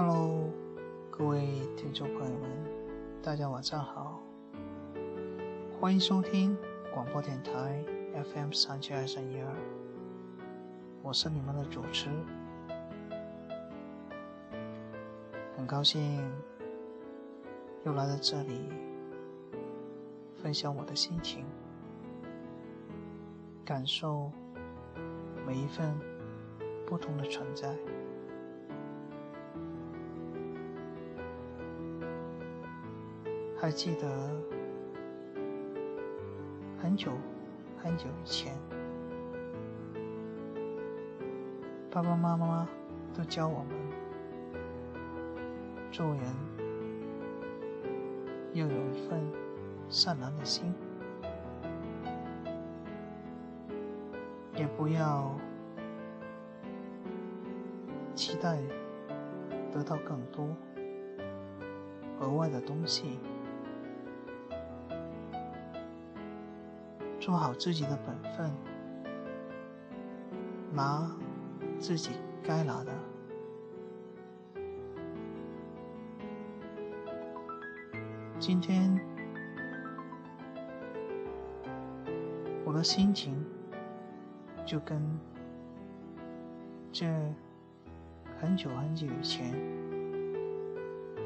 [0.00, 0.48] Hello，
[1.10, 2.48] 各位听众朋友们，
[3.20, 4.22] 大家晚上好，
[5.80, 6.56] 欢迎收听
[6.94, 7.84] 广播电台
[8.32, 9.52] FM 三七二三一二，
[11.02, 12.10] 我是你们的主持，
[15.56, 16.22] 很高兴
[17.84, 18.68] 又来到这里
[20.40, 21.44] 分享我的心情，
[23.64, 24.30] 感受
[25.44, 25.92] 每一份
[26.86, 27.76] 不同的存在。
[33.60, 34.06] 还记得
[36.80, 37.10] 很久
[37.82, 38.54] 很久以前，
[41.90, 42.68] 爸爸妈妈
[43.12, 43.68] 都教我们
[45.90, 46.22] 做人
[48.52, 49.20] 要有一份
[49.88, 50.72] 善良的心，
[54.54, 55.34] 也不要
[58.14, 58.62] 期待
[59.72, 60.56] 得到更多
[62.20, 63.18] 额外的东西。
[67.28, 68.50] 做好自己的本分，
[70.72, 71.14] 拿
[71.78, 72.12] 自己
[72.42, 72.92] 该拿的。
[78.38, 78.98] 今天
[82.64, 83.44] 我的心情
[84.64, 84.98] 就跟
[86.90, 87.04] 这
[88.40, 89.52] 很久很久以前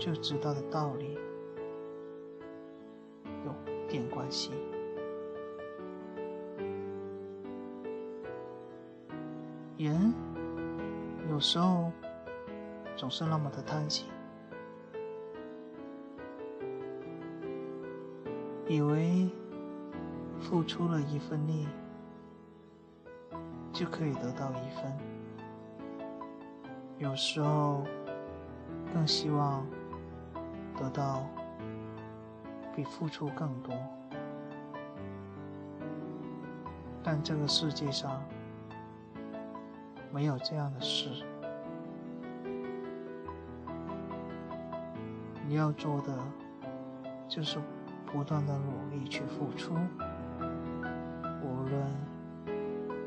[0.00, 1.16] 就知道的道理
[3.46, 3.54] 有
[3.88, 4.50] 点关系。
[9.82, 10.14] 人
[11.28, 11.90] 有时候
[12.96, 14.06] 总是那么的贪心，
[18.68, 19.28] 以为
[20.38, 21.66] 付出了一份力
[23.72, 24.96] 就可以得到一份，
[26.98, 27.84] 有时候
[28.94, 29.66] 更希望
[30.76, 31.26] 得到
[32.76, 33.74] 比付出更多，
[37.02, 38.22] 但这个世界上。
[40.12, 41.08] 没有这样的事。
[45.48, 46.12] 你要做的
[47.28, 47.58] 就是
[48.06, 49.74] 不断的努力去付出，
[51.42, 51.82] 无论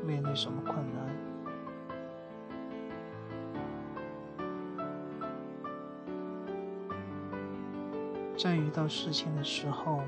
[0.04, 1.06] 面对什么困难，
[8.36, 10.00] 在遇到事情的时候，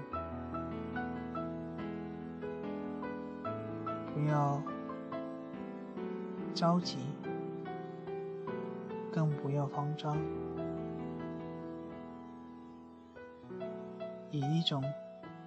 [4.15, 4.61] 不要。
[6.59, 6.99] 着急，
[9.13, 10.19] 更不要慌张，
[14.33, 14.83] 以一种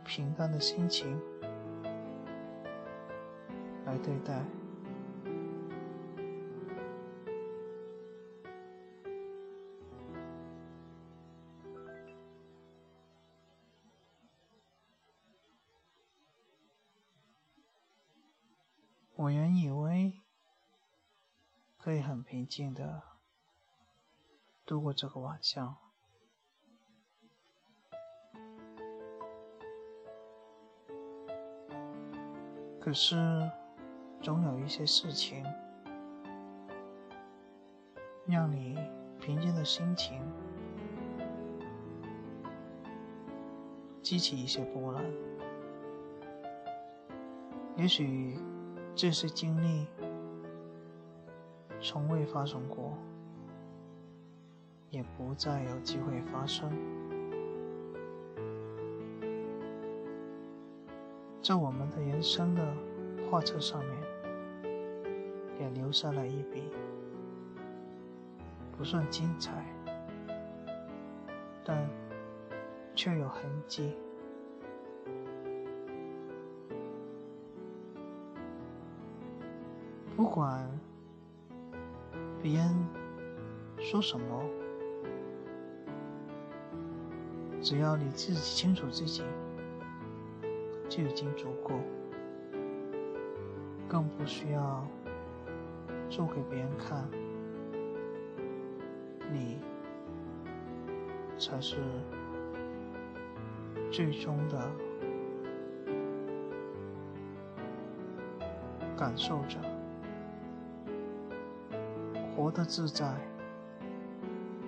[0.06, 1.20] 平淡的心情
[3.86, 4.42] 来对待。
[19.18, 19.71] 我原以。
[22.32, 23.02] 平静的
[24.66, 25.76] 度过这个晚上，
[32.80, 33.52] 可是
[34.22, 35.44] 总有一些事情
[38.26, 38.78] 让你
[39.20, 40.22] 平静的心情
[44.02, 45.04] 激起一些波澜。
[47.76, 48.40] 也许
[48.96, 49.86] 这些经历。
[51.84, 52.96] 从未发生过，
[54.92, 56.72] 也不再有机会发生。
[61.42, 62.74] 在我们的人生的
[63.30, 63.98] 画册上面，
[65.60, 66.70] 也留下了一笔
[68.78, 69.66] 不算精彩，
[71.66, 71.90] 但
[72.94, 73.98] 却有痕迹。
[80.16, 80.70] 不管。
[82.42, 82.76] 别人
[83.78, 84.44] 说什么，
[87.62, 89.24] 只要你自己清楚自己，
[90.90, 91.76] 就已经足够，
[93.88, 94.84] 更不需要
[96.10, 97.08] 做给别人看。
[99.32, 99.60] 你
[101.38, 101.78] 才是
[103.92, 104.72] 最终的
[108.98, 109.60] 感受者。
[112.42, 113.06] 活得自在，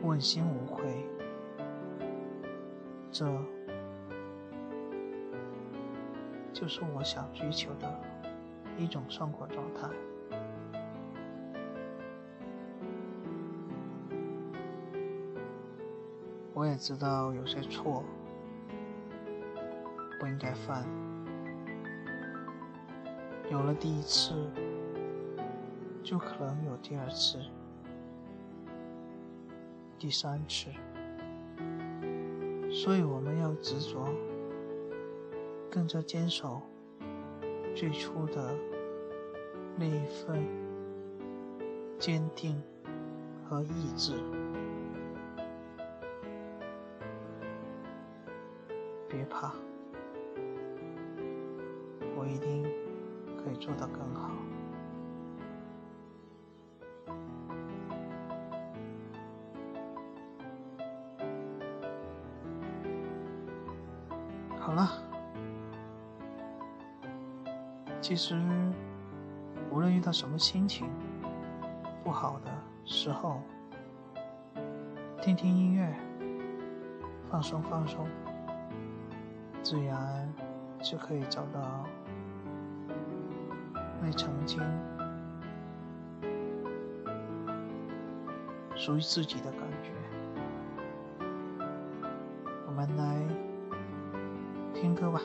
[0.04, 1.10] 问心无愧，
[3.12, 3.26] 这
[6.54, 7.92] 就是我想追求的
[8.78, 9.90] 一种生活状态。
[16.54, 18.04] 我也知道有些错
[20.20, 20.86] 不应该犯。
[23.50, 24.48] 有了第一次，
[26.04, 27.40] 就可能有第二次、
[30.04, 30.66] 第三次，
[32.70, 34.06] 所以我们要执着，
[35.72, 36.62] 更加坚守
[37.74, 38.54] 最初的
[39.78, 40.46] 那一份
[41.98, 42.62] 坚定
[43.48, 44.22] 和意志。
[49.08, 49.54] 别怕，
[52.18, 52.64] 我一定
[53.38, 54.14] 可以做得更。
[54.14, 54.32] 好
[68.04, 68.36] 其实
[69.72, 70.90] 无论遇到什么心情
[72.04, 72.52] 不好的
[72.84, 73.42] 时候，
[75.22, 75.96] 听听音乐，
[77.32, 78.06] 放松放松。
[79.62, 80.30] 自然
[80.82, 81.86] 就可以找到
[84.02, 84.62] 那曾经
[88.76, 89.94] 属于自己的感觉。
[92.68, 93.26] 我们来
[94.74, 95.22] 听歌吧。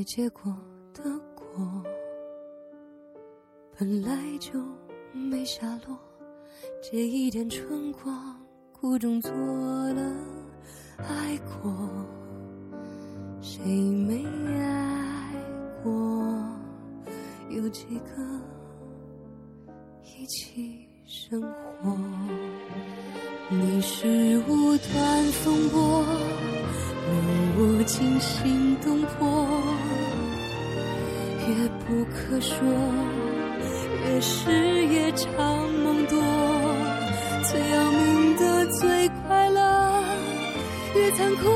[0.00, 0.50] 没结果
[0.94, 1.02] 的
[1.34, 1.84] 果，
[3.78, 4.58] 本来就
[5.12, 5.94] 没下落。
[6.82, 8.34] 这一点春光，
[8.72, 10.02] 苦中作乐，
[10.96, 11.70] 爱过，
[13.42, 14.24] 谁没
[14.58, 15.34] 爱
[15.82, 15.92] 过？
[17.50, 18.40] 有几个
[20.02, 21.94] 一起生活？
[23.50, 26.02] 你是无端风波，
[27.10, 29.46] 令我惊心动魄。
[31.50, 32.56] 越不可说，
[34.04, 34.50] 越是
[34.86, 35.28] 夜长
[35.82, 36.16] 梦多。
[37.42, 40.04] 最要命的最快乐，
[40.94, 41.48] 越残酷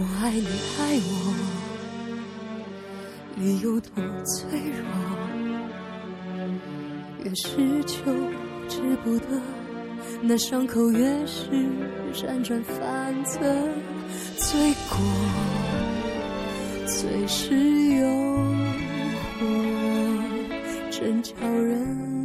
[0.00, 0.46] 我爱你
[0.78, 1.34] 爱我
[3.34, 3.90] 你有多
[4.24, 4.84] 脆弱
[7.24, 8.04] 越是求
[8.68, 9.26] 之不得
[10.22, 11.50] 那伤口越是
[12.12, 13.40] 辗转反侧
[14.36, 14.98] 罪过
[16.86, 17.56] 随时
[17.96, 18.06] 诱
[19.40, 19.42] 惑
[20.92, 22.17] 真叫人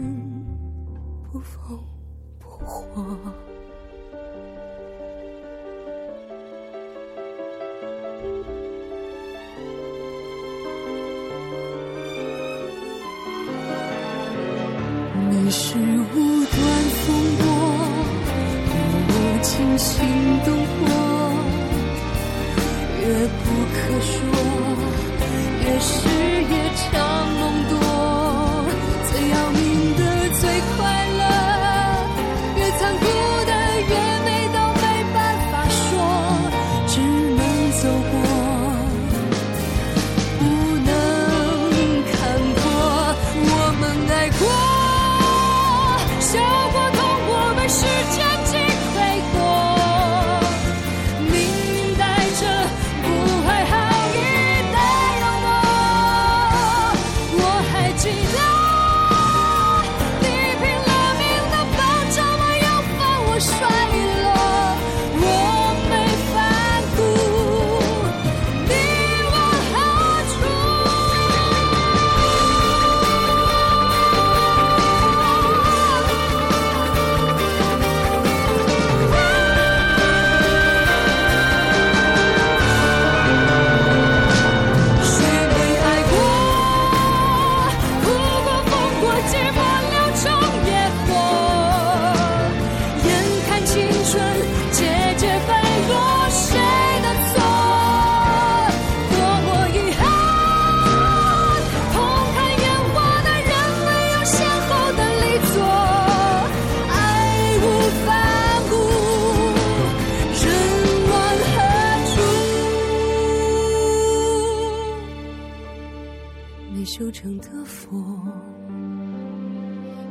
[116.86, 118.04] 修成的佛，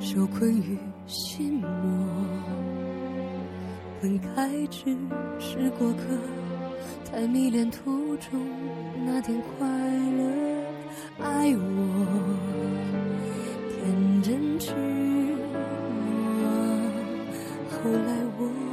[0.01, 1.69] 受困于心魔。
[4.01, 4.97] 本该只
[5.39, 6.19] 是过客，
[7.05, 8.41] 太迷恋途中
[9.07, 10.23] 那点快乐。
[11.21, 11.61] 爱我，
[13.69, 14.73] 天真痴。
[17.71, 18.72] 后来我。